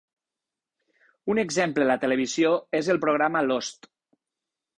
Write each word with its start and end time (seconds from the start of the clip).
Un 1.33 1.41
exemple 1.43 1.85
a 1.85 1.89
la 1.91 1.97
televisió 2.07 2.55
és 2.81 2.91
el 2.95 3.01
programa 3.05 3.45
"Lost". 3.53 3.91